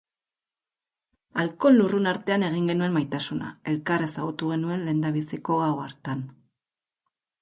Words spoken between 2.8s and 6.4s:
maitasuna elkar ezagutu genuen lehenbiziko gau hartan.